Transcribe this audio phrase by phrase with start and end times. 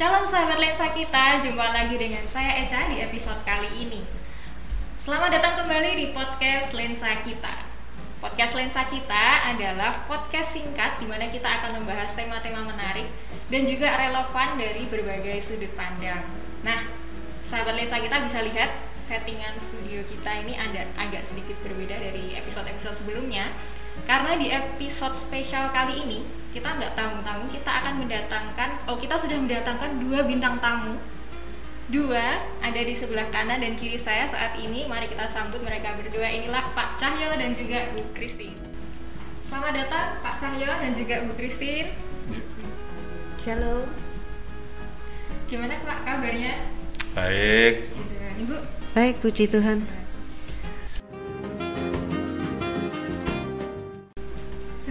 [0.00, 4.00] Shalom sahabat lensa kita, jumpa lagi dengan saya Eca di episode kali ini.
[4.96, 7.68] Selamat datang kembali di podcast Lensa Kita.
[8.16, 13.12] Podcast Lensa Kita adalah podcast singkat di mana kita akan membahas tema-tema menarik
[13.52, 16.24] dan juga relevan dari berbagai sudut pandang.
[16.64, 16.80] Nah,
[17.44, 18.72] sahabat lensa kita bisa lihat
[19.04, 23.52] settingan studio kita ini ada agak sedikit berbeda dari episode-episode sebelumnya
[24.08, 29.38] karena di episode spesial kali ini kita nggak tamu-tamu kita akan mendatangkan oh kita sudah
[29.38, 30.98] mendatangkan dua bintang tamu.
[31.90, 34.86] Dua ada di sebelah kanan dan kiri saya saat ini.
[34.86, 36.30] Mari kita sambut mereka berdua.
[36.30, 38.54] Inilah Pak Cahyo dan juga Bu Christine.
[39.42, 41.90] Selamat datang Pak Cahyo dan juga Bu Christine.
[43.42, 43.90] Halo.
[45.50, 46.62] gimana Pak kabarnya?
[47.10, 47.90] Baik,
[48.38, 48.54] Ibu?
[48.94, 49.99] Baik, puji Tuhan.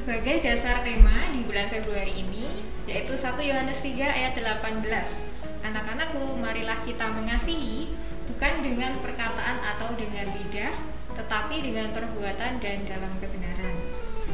[0.10, 4.82] Sebagai dasar tema di bulan Februari ini yaitu 1 Yohanes 3 ayat 18.
[5.62, 7.94] Anak-anakku, marilah kita mengasihi
[8.26, 10.74] bukan dengan perkataan atau dengan lidah,
[11.14, 13.76] tetapi dengan perbuatan dan dalam kebenaran.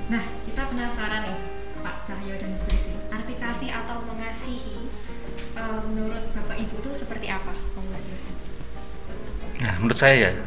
[0.07, 1.39] Nah, kita penasaran nih,
[1.83, 2.71] Pak Cahyo dan Bu
[3.11, 4.87] arti kasih atau mengasihi
[5.59, 7.51] eh, menurut Bapak Ibu itu seperti apa?
[9.59, 10.39] Nah menurut saya ya,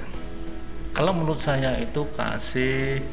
[0.97, 3.05] kalau menurut saya itu kasih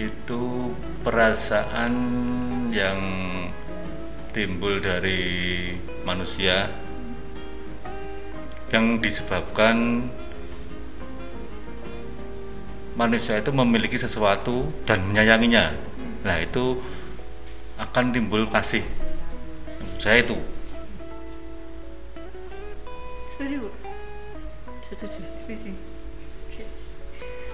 [0.00, 0.72] itu
[1.04, 1.92] perasaan
[2.72, 3.00] yang
[4.32, 5.74] timbul dari
[6.06, 6.72] manusia
[8.70, 10.06] yang disebabkan
[12.94, 15.74] manusia itu memiliki sesuatu dan menyayanginya.
[16.22, 16.78] Nah itu
[17.76, 18.84] akan timbul kasih.
[19.98, 20.36] Saya itu.
[23.28, 23.70] Setuju, Bu?
[24.84, 25.20] Setuju.
[25.44, 25.72] Setuju.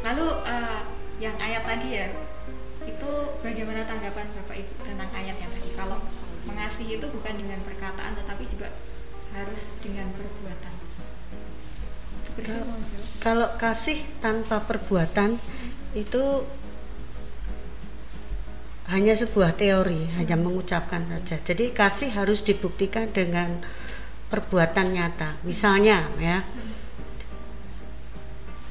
[0.05, 0.81] Lalu eh,
[1.23, 2.07] yang ayat tadi ya,
[2.87, 3.11] itu
[3.43, 5.71] bagaimana tanggapan Bapak Ibu tentang ayat yang tadi?
[5.75, 5.99] Kalau
[6.47, 8.71] mengasihi itu bukan dengan perkataan, tetapi juga
[9.35, 10.75] harus dengan perbuatan.
[12.37, 12.69] Kalau-?
[13.21, 15.37] Kalau kasih tanpa perbuatan
[15.99, 16.47] itu
[18.87, 21.43] hanya sebuah teori, hanya mengucapkan saja.
[21.43, 23.59] Jadi kasih harus dibuktikan dengan
[24.31, 25.43] perbuatan nyata.
[25.43, 26.47] Misalnya ya,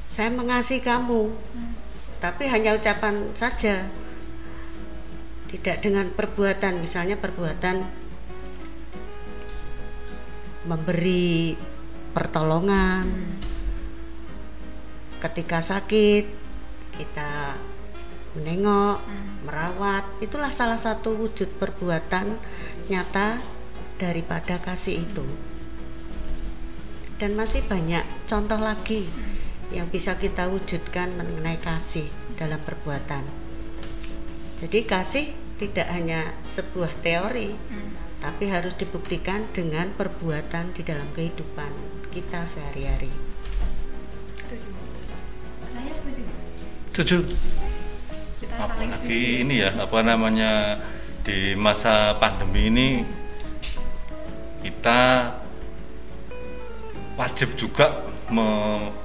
[0.08, 1.28] saya mengasihi kamu,
[2.24, 3.84] tapi hanya ucapan saja,
[5.50, 6.82] tidak dengan perbuatan.
[6.82, 7.86] Misalnya perbuatan
[10.66, 11.54] memberi
[12.10, 13.06] pertolongan.
[15.22, 16.24] Ketika sakit
[16.96, 17.56] kita
[18.36, 19.00] menengok
[19.48, 20.04] merawat.
[20.20, 22.36] Itulah salah satu wujud perbuatan
[22.92, 23.40] nyata
[23.96, 25.24] daripada kasih itu.
[27.16, 29.08] Dan masih banyak contoh lagi
[29.72, 33.45] yang bisa kita wujudkan mengenai kasih dalam perbuatan
[34.56, 37.96] jadi kasih tidak hanya sebuah teori Hmm.
[38.20, 41.68] tapi harus dibuktikan dengan perbuatan di dalam kehidupan
[42.10, 43.12] kita sehari-hari.
[44.40, 44.72] Setuju.
[45.68, 46.24] Saya setuju.
[46.96, 47.28] Setuju.
[48.40, 49.04] Kita saling setuju.
[49.04, 50.80] apalagi ini ya apa namanya
[51.22, 53.04] di masa pandemi ini
[54.64, 55.28] kita
[57.20, 58.00] wajib juga
[58.32, 58.96] memberikan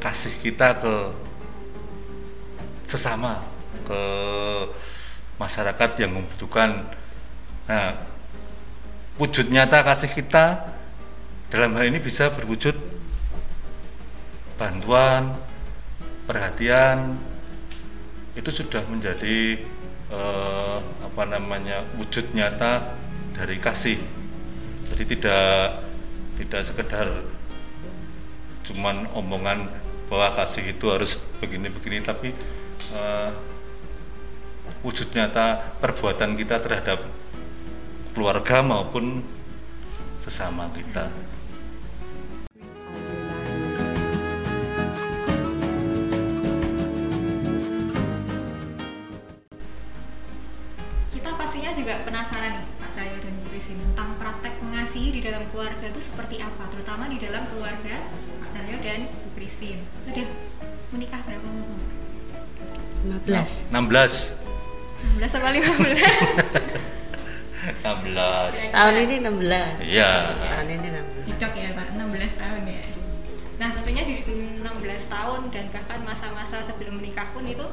[0.00, 1.12] kasih kita ke
[2.90, 3.46] sesama
[3.86, 4.02] ke
[5.38, 6.90] masyarakat yang membutuhkan
[7.70, 7.94] nah
[9.14, 10.74] wujud nyata kasih kita
[11.50, 12.74] dalam hal ini bisa berwujud
[14.60, 15.32] bantuan,
[16.28, 17.16] perhatian
[18.36, 19.58] itu sudah menjadi
[20.12, 22.92] eh, apa namanya wujud nyata
[23.32, 23.96] dari kasih.
[24.92, 25.80] Jadi tidak
[26.36, 27.08] tidak sekedar
[28.68, 29.66] cuman omongan
[30.12, 32.36] bahwa kasih itu harus begini-begini tapi
[32.94, 33.30] eh,
[34.80, 37.04] wujud nyata perbuatan kita terhadap
[38.16, 39.20] keluarga maupun
[40.24, 41.12] sesama kita.
[51.12, 55.84] Kita pastinya juga penasaran nih Pak Cahyo dan Bu tentang praktek mengasihi di dalam keluarga
[55.84, 58.00] itu seperti apa, terutama di dalam keluarga
[58.40, 59.84] Pak Cahyo dan Bu Christine.
[60.00, 60.24] Sudah
[60.88, 61.99] menikah berapa lama?
[63.10, 63.74] 15.
[63.74, 64.40] 16
[65.18, 65.80] 16 apa 15?
[67.82, 69.84] 16 Tahun ini 16.
[69.84, 70.12] Iya.
[70.38, 71.26] Tahun ini 16.
[71.26, 72.82] Jidok ya Pak, 16 tahun ya.
[73.60, 74.64] Nah tentunya di 16
[75.12, 77.66] tahun dan bahkan masa-masa sebelum menikah pun itu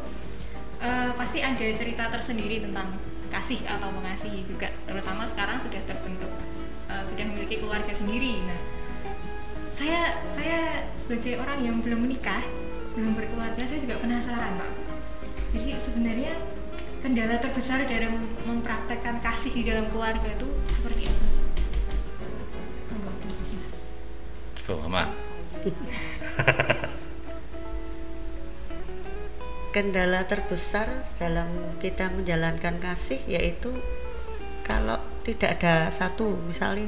[0.84, 2.92] eh, pasti ada cerita tersendiri tentang
[3.32, 4.68] kasih atau mengasihi juga.
[4.88, 6.32] Terutama sekarang sudah terbentuk,
[6.92, 8.44] eh, sudah memiliki keluarga sendiri.
[8.44, 8.60] Nah
[9.68, 12.40] saya saya sebagai orang yang belum menikah,
[12.96, 14.87] belum berkeluarga, saya juga penasaran Pak.
[15.58, 16.38] Jadi sebenarnya
[17.02, 21.26] kendala terbesar dalam mempraktekkan kasih di dalam keluarga itu seperti apa?
[22.94, 23.10] Monggo.
[24.70, 25.04] Coba mama
[29.74, 30.86] kendala terbesar
[31.18, 31.50] dalam
[31.82, 33.74] kita menjalankan kasih yaitu
[34.62, 36.86] kalau tidak ada satu misalnya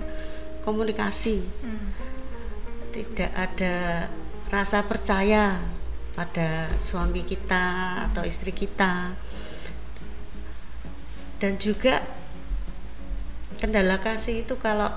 [0.62, 1.90] komunikasi Hmm.
[2.94, 4.06] tidak ada
[4.54, 5.58] rasa percaya
[6.20, 9.16] pada suami kita atau istri kita.
[11.40, 12.04] Dan juga
[13.56, 14.92] kendala kasih itu kalau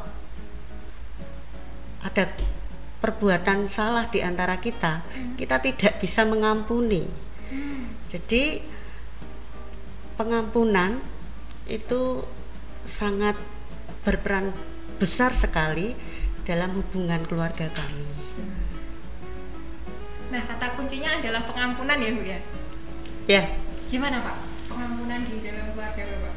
[2.03, 2.27] ada
[2.99, 5.07] perbuatan salah di antara kita
[5.39, 7.07] kita tidak bisa mengampuni.
[8.11, 8.59] Jadi
[10.19, 10.99] pengampunan
[11.71, 12.27] itu
[12.83, 13.39] sangat
[14.03, 14.51] berperan
[14.99, 15.95] besar sekali
[16.43, 18.07] dalam hubungan keluarga kami.
[20.33, 22.39] Nah, kata kuncinya adalah pengampunan ya, Bu ya.
[23.31, 23.43] Ya,
[23.87, 24.35] Gimana, Pak?
[24.67, 26.35] Pengampunan di dalam keluarga Bapak?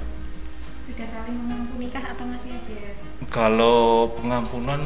[0.80, 2.94] Sudah saling mengampuni kah atau masih ada?
[3.25, 4.77] kalau pengampunan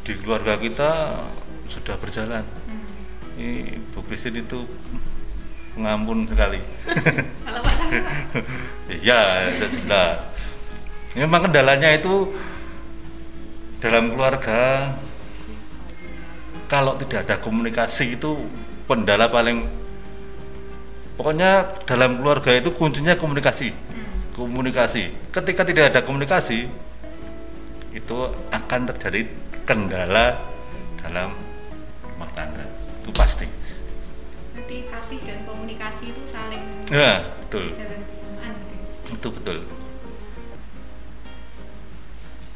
[0.00, 1.20] di keluarga kita
[1.68, 2.88] sudah berjalan Hmm.
[3.36, 4.64] ini Bu Christine itu
[5.74, 6.62] pengampun sekali
[7.44, 8.16] Kalau Pak Cahyo, Pak?
[9.04, 10.24] ya sudah
[11.12, 12.32] memang kendalanya itu
[13.76, 14.94] dalam keluarga
[16.66, 18.46] kalau tidak ada komunikasi itu
[18.86, 19.66] pendala paling
[21.16, 24.04] pokoknya dalam keluarga itu kuncinya komunikasi Hmm.
[24.36, 26.68] komunikasi ketika tidak ada komunikasi
[27.90, 28.16] itu
[28.52, 29.24] akan terjadi
[29.64, 30.36] kendala
[31.00, 31.32] dalam
[32.04, 32.62] rumah tangga
[33.00, 33.46] itu pasti
[34.52, 38.74] Berarti kasih dan komunikasi itu saling ya betul jalan bersamaan gitu.
[38.76, 39.14] ya.
[39.16, 39.58] itu betul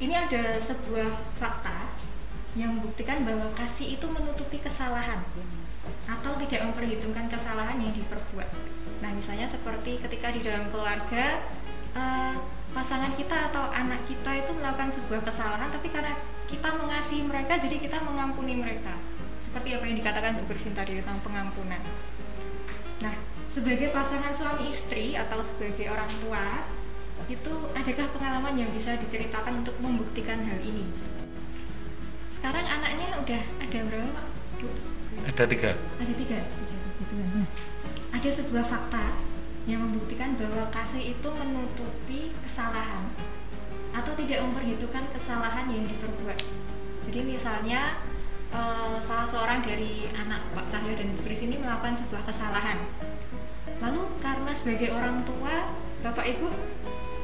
[0.01, 1.80] Ini ada sebuah fakta
[2.59, 5.23] yang membuktikan bahwa kasih itu menutupi kesalahan
[6.11, 8.51] atau tidak memperhitungkan kesalahan yang diperbuat.
[9.01, 11.39] Nah, misalnya seperti ketika di dalam keluarga
[11.95, 12.35] eh,
[12.75, 16.15] pasangan kita atau anak kita itu melakukan sebuah kesalahan, tapi karena
[16.51, 18.99] kita mengasihi mereka, jadi kita mengampuni mereka.
[19.39, 21.83] Seperti apa yang dikatakan Bu Christine tadi tentang pengampunan.
[23.01, 23.15] Nah,
[23.47, 26.63] sebagai pasangan suami istri atau sebagai orang tua,
[27.27, 30.87] itu adakah pengalaman yang bisa diceritakan untuk membuktikan hal ini?
[32.31, 34.27] Sekarang anaknya udah ada berapa Pak?
[34.63, 34.69] Bu?
[35.27, 36.39] ada tiga Ada tiga.
[37.01, 37.27] Tuhan.
[37.43, 37.49] Nah,
[38.15, 39.19] Ada sebuah fakta
[39.67, 43.03] yang membuktikan bahwa kasih itu menutupi kesalahan
[43.91, 46.39] atau tidak memperhitungkan kesalahan yang diperbuat.
[47.11, 47.99] Jadi misalnya
[48.55, 52.79] eh, salah seorang dari anak Pak Cahyo dan Bu Kris ini melakukan sebuah kesalahan.
[53.83, 55.73] Lalu karena sebagai orang tua,
[56.07, 56.47] Bapak Ibu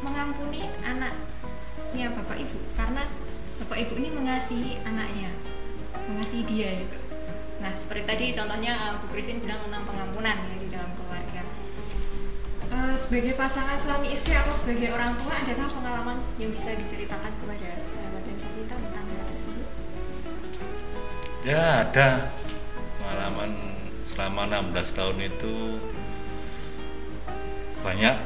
[0.03, 3.07] mengampuni anaknya Bapak Ibu karena
[3.63, 5.33] Bapak Ibu ini mengasihi anaknya,
[6.13, 6.99] mengasihi dia gitu.
[7.65, 11.43] Nah, seperti tadi contohnya eh, Bu Christine bilang tentang pengampunan ya di dalam keluarga.
[12.67, 17.69] Eh, sebagai pasangan suami istri atau sebagai orang tua, adakah pengalaman yang bisa diceritakan kepada
[17.89, 19.67] sahabat dan kita tentang hal tersebut?
[21.47, 22.35] ya ada
[22.99, 23.55] pengalaman
[24.11, 25.55] selama 16 tahun itu
[27.87, 28.17] banyak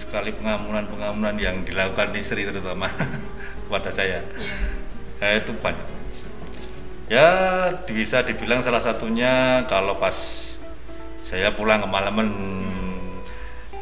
[0.00, 2.88] sekali pengampunan-pengampunan yang dilakukan istri terutama
[3.66, 4.20] kepada saya.
[5.22, 5.92] Ya, itu banyak
[7.12, 7.28] ya
[7.84, 10.16] bisa dibilang salah satunya kalau pas
[11.20, 12.32] saya pulang kemalaman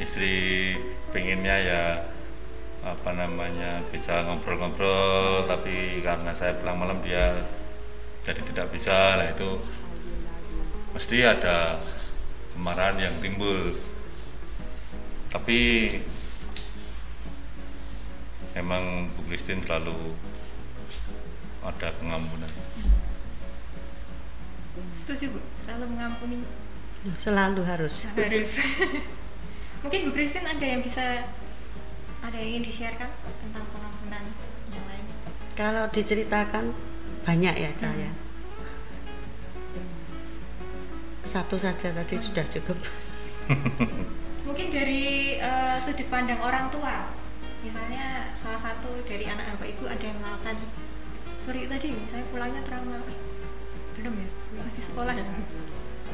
[0.02, 0.74] istri
[1.14, 1.82] pengennya ya
[2.80, 7.38] apa namanya bisa ngobrol-ngobrol tapi karena saya pulang malam dia
[8.24, 9.16] jadi tidak bisa.
[9.20, 9.60] Lah itu
[10.92, 11.76] mesti ada
[12.56, 13.74] kemarahan yang timbul.
[15.30, 15.60] Tapi
[18.56, 20.16] memang Bu Christine selalu
[21.60, 22.50] ada pengampunan
[24.94, 26.38] Setuju Bu, selalu mengampuni
[27.16, 28.04] selalu harus.
[28.12, 28.60] harus.
[29.82, 31.24] Mungkin Bu Christine ada yang bisa
[32.20, 33.08] ada yang ingin di-sharekan
[33.40, 34.24] tentang pengampunan
[34.72, 35.04] yang lain.
[35.56, 36.76] Kalau diceritakan
[37.24, 38.10] banyak ya saya.
[41.24, 42.78] Satu saja tadi sudah cukup.
[44.46, 47.06] Mungkin dari eh, sudut pandang orang tua,
[47.60, 50.56] misalnya salah satu dari anak bapak ibu ada yang melakukan
[51.36, 53.30] sorry tadi saya pulangnya terlalu malam."
[54.00, 54.28] belum ya?
[54.64, 55.24] Masih sekolah ya?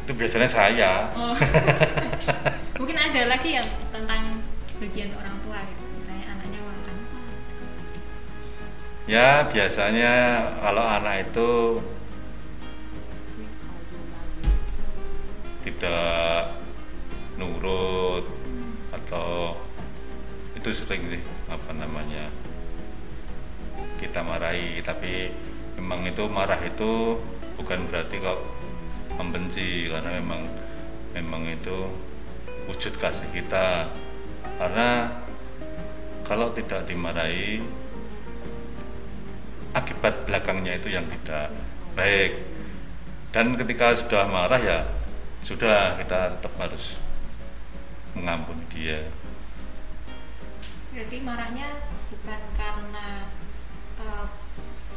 [0.02, 0.92] Itu biasanya saya.
[1.14, 1.36] Oh.
[2.82, 4.42] mungkin ada lagi yang tentang
[4.82, 5.82] bagian orang tua gitu.
[5.94, 6.96] Misalnya anaknya melakukan
[9.06, 10.12] ya biasanya
[10.58, 11.50] kalau anak itu
[15.62, 16.50] tidak
[17.38, 18.26] nurut
[18.90, 19.58] atau
[20.58, 21.22] itu sering sih
[21.56, 22.28] apa namanya
[23.96, 24.84] kita marahi.
[24.84, 25.32] Tapi
[25.80, 27.16] memang itu marah itu
[27.56, 28.40] bukan berarti kok
[29.16, 30.44] membenci karena memang
[31.16, 31.88] memang itu
[32.68, 33.88] wujud kasih kita.
[34.60, 35.10] Karena
[36.28, 37.64] kalau tidak dimarahi
[39.76, 41.52] akibat belakangnya itu yang tidak
[41.96, 42.40] baik.
[43.32, 44.80] Dan ketika sudah marah ya
[45.44, 46.98] sudah kita tetap harus
[48.16, 49.04] mengampuni dia
[50.96, 51.68] berarti marahnya
[52.08, 53.28] bukan karena
[54.00, 54.24] uh,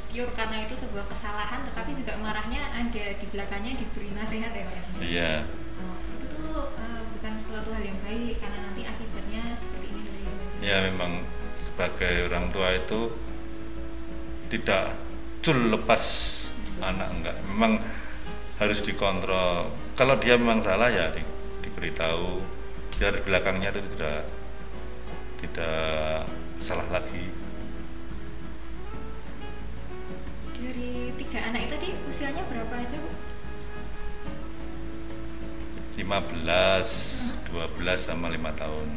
[0.08, 4.75] pure karena itu sebuah kesalahan tetapi juga marahnya ada di belakangnya diberi nasihat ya Pak?
[4.79, 4.88] Ya?
[5.03, 5.34] iya.
[5.84, 10.24] Oh, itu tuh uh, bukan suatu hal yang baik karena nanti akibatnya seperti ini dari
[10.63, 11.27] ya memang
[11.60, 13.12] sebagai orang tua itu
[14.48, 14.96] tidak
[15.44, 16.03] cul lepas
[16.79, 17.36] anak enggak.
[17.51, 17.84] Memang
[18.56, 19.68] harus dikontrol.
[20.00, 21.24] Kalau dia memang salah ya di,
[21.63, 22.39] diberitahu.
[23.00, 24.38] Biar belakangnya itu tidak
[25.39, 26.27] tidak
[26.60, 27.31] salah lagi.
[30.60, 33.12] Dari tiga anak itu tadi usianya berapa aja bu?
[36.00, 36.08] 15,
[37.51, 38.88] 12 sama 5 tahun.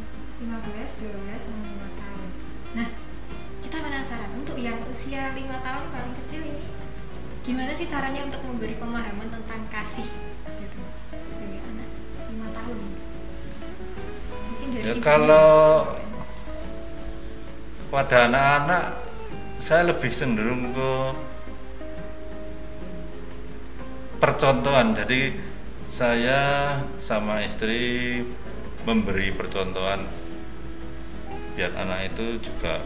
[0.43, 2.27] 15, 12 sama 5 tahun.
[2.75, 2.89] Nah
[3.63, 6.67] kita penasaran untuk yang usia 5 tahun paling kecil ini
[7.43, 10.07] gimana sih caranya untuk memberi pemahaman tentang kasih
[10.59, 10.79] gitu
[11.27, 11.89] sebagai anak
[12.27, 12.77] 5 tahun?
[14.51, 15.87] Mungkin dari ya kalau
[17.93, 19.05] pada anak-anak
[19.61, 20.93] saya lebih cenderung ke
[24.17, 24.97] percontohan.
[24.97, 25.37] Jadi
[25.85, 26.41] saya
[27.05, 28.17] sama istri
[28.81, 30.09] memberi percontohan
[31.53, 32.81] biar anak itu juga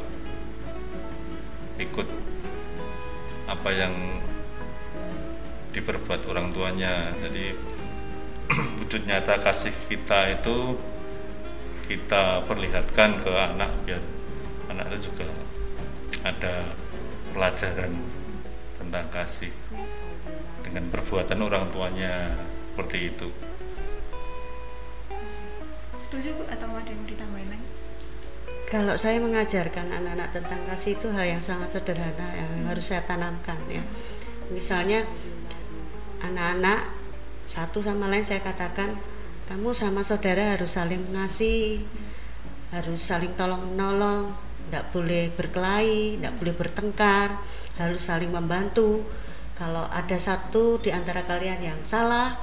[1.80, 2.08] ikut
[3.48, 3.96] apa yang
[5.72, 7.16] diperbuat orang tuanya.
[7.24, 7.56] Jadi
[8.84, 10.76] wujud nyata kasih kita itu
[11.88, 14.17] kita perlihatkan ke anak biar
[14.68, 15.28] anak itu juga
[16.24, 16.76] ada
[17.32, 17.92] pelajaran
[18.78, 19.54] tentang kasih
[20.64, 22.36] dengan perbuatan orang tuanya
[22.74, 23.28] seperti itu.
[26.04, 26.44] Setuju bu?
[26.48, 27.68] Atau ada yang ditambahin lagi?
[28.68, 33.60] Kalau saya mengajarkan anak-anak tentang kasih itu hal yang sangat sederhana yang harus saya tanamkan
[33.72, 33.84] ya.
[34.52, 35.08] Misalnya
[36.24, 36.92] anak-anak
[37.48, 39.00] satu sama lain saya katakan
[39.48, 41.88] kamu sama saudara harus saling mengasihi,
[42.76, 44.36] harus saling tolong menolong,
[44.68, 47.40] tidak boleh berkelahi, tidak boleh bertengkar,
[47.80, 49.08] harus saling membantu.
[49.56, 52.36] Kalau ada satu di antara kalian yang salah,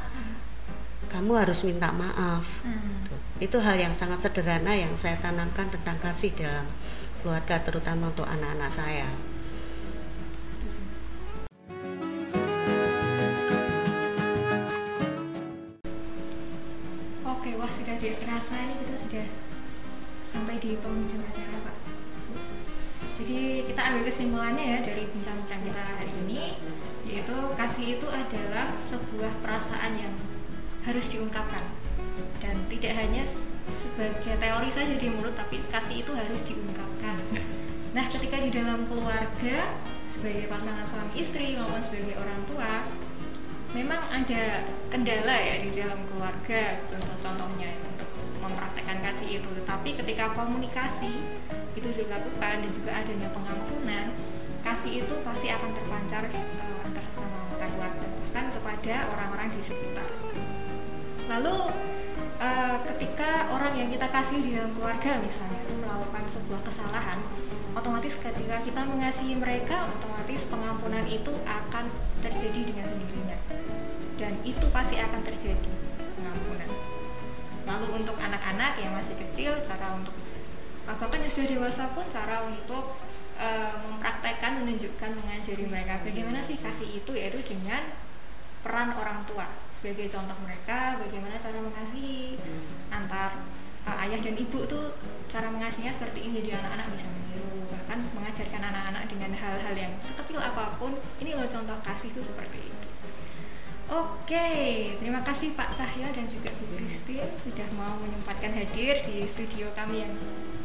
[1.14, 2.42] kamu harus minta maaf.
[2.66, 3.38] hmm.
[3.38, 6.66] Itu hal yang sangat sederhana yang saya tanamkan tentang kasih dalam
[7.22, 9.06] keluarga terutama untuk anak-anak saya.
[17.22, 19.26] Oke, wah sudah tidak terasa ini kita sudah
[20.26, 21.83] sampai di penghujung acara Pak.
[23.14, 26.58] Jadi kita ambil kesimpulannya ya dari bincang-bincang kita hari ini,
[27.06, 30.14] yaitu kasih itu adalah sebuah perasaan yang
[30.82, 31.62] harus diungkapkan
[32.42, 33.22] dan tidak hanya
[33.70, 37.16] sebagai teori saja di mulut, tapi kasih itu harus diungkapkan.
[37.94, 39.70] Nah, ketika di dalam keluarga
[40.10, 42.72] sebagai pasangan suami istri maupun sebagai orang tua,
[43.72, 48.10] memang ada kendala ya di dalam keluarga contoh-contohnya untuk
[48.42, 49.48] mempraktekkan kasih itu.
[49.62, 51.14] Tetapi ketika komunikasi
[51.74, 54.06] itu dilakukan dan juga adanya pengampunan,
[54.64, 60.10] kasih itu pasti akan terpancar eh, antara sama anggota keluarga bahkan kepada orang-orang di sekitar.
[61.30, 61.70] Lalu
[62.42, 67.22] eh, ketika orang yang kita kasih di dalam keluarga misalnya itu melakukan sebuah kesalahan,
[67.78, 71.86] otomatis ketika kita mengasihi mereka, otomatis pengampunan itu akan
[72.26, 73.38] terjadi dengan sendirinya.
[74.18, 75.70] Dan itu pasti akan terjadi
[76.18, 76.70] pengampunan.
[77.70, 80.14] Lalu untuk anak-anak yang masih kecil, cara untuk
[80.84, 83.00] eh, bahkan yang sudah dewasa pun cara untuk
[83.40, 86.00] eh, mempraktekkan, menunjukkan, mengajari mereka.
[86.04, 87.12] Bagaimana sih kasih itu?
[87.16, 87.82] Yaitu dengan
[88.64, 90.96] peran orang tua sebagai contoh mereka.
[90.96, 92.40] Bagaimana cara mengasihi
[92.88, 93.44] antar
[93.84, 94.96] uh, ayah dan ibu tuh
[95.28, 96.40] cara mengasihinya seperti ini.
[96.40, 100.96] Jadi anak-anak bisa meniru bahkan mengajarkan anak-anak dengan hal-hal yang sekecil apa pun.
[101.20, 102.88] Ini loh contoh kasih itu seperti itu.
[103.84, 104.48] Oke,
[104.96, 110.08] terima kasih Pak Cahyo dan juga Bu Christine sudah mau menyempatkan hadir di studio kami
[110.08, 110.12] yang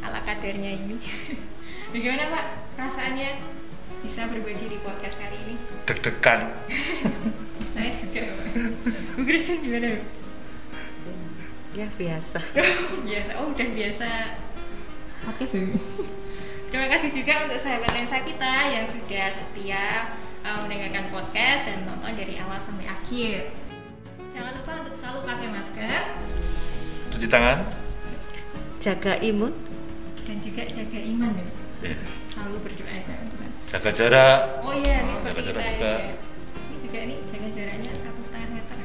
[0.03, 0.97] ala kadarnya ini.
[1.93, 2.45] Bagaimana Pak
[2.77, 3.29] perasaannya
[3.99, 5.55] bisa berbagi di podcast kali ini?
[5.83, 6.53] deg-degan
[7.73, 8.47] Saya juga Pak.
[9.17, 10.01] Bu Christine gimana Bu?
[11.75, 12.39] Ya biasa.
[13.07, 14.09] biasa oh udah biasa
[15.27, 15.75] oke sih
[16.69, 20.07] terima kasih juga untuk sahabat lensa kita yang sudah setia
[20.45, 23.51] uh, mendengarkan podcast dan nonton dari awal sampai akhir
[24.31, 26.01] jangan lupa untuk selalu pakai masker
[27.11, 27.59] cuci tangan
[28.79, 29.51] Jaga imun,
[30.29, 31.47] dan juga jaga iman ya
[32.29, 33.17] selalu berdoa ya
[33.73, 35.73] jaga jarak oh iya ini seperti jaga kita jarak ya.
[35.73, 35.93] juga.
[36.69, 38.77] ini juga nih jaga jaraknya satu setengah meter.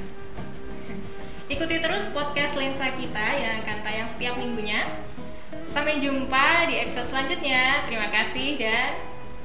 [1.54, 4.88] Ikuti terus podcast Lensa kita yang akan tayang setiap minggunya.
[5.64, 7.84] Sampai jumpa di episode selanjutnya.
[7.88, 8.96] Terima kasih dan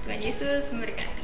[0.04, 1.19] Tuhan Yesus memberkati.